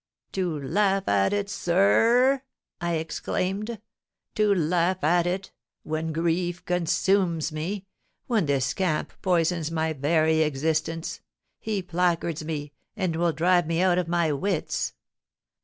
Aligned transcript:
'To 0.31 0.59
laugh 0.63 1.07
at 1.07 1.31
it, 1.31 1.47
sir 1.47 2.23
r 2.23 2.31
r!' 2.31 2.41
I 2.81 2.93
exclaimed, 2.95 3.79
'to 4.33 4.55
laugh 4.55 5.03
at 5.03 5.27
it, 5.27 5.51
when 5.83 6.11
grief 6.11 6.65
consumes 6.65 7.51
me, 7.51 7.85
when 8.25 8.47
this 8.47 8.65
scamp 8.65 9.13
poisons 9.21 9.69
my 9.69 9.93
very 9.93 10.41
existence; 10.41 11.19
he 11.59 11.83
placards 11.83 12.43
me, 12.43 12.71
and 12.97 13.15
will 13.15 13.31
drive 13.31 13.67
me 13.67 13.79
out 13.83 13.99
of 13.99 14.07
my 14.07 14.31
wits. 14.31 14.95